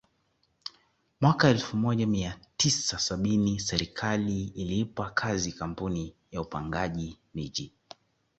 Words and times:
Mwaka 1.21 1.49
elfu 1.49 1.77
moja 1.77 2.07
mia 2.07 2.39
tisa 2.57 2.99
sabini 2.99 3.59
serikali 3.59 4.43
iliipa 4.43 5.09
kazi 5.09 5.51
kampuni 5.51 6.15
ya 6.31 6.41
upangaji 6.41 7.17
miji 7.33 7.73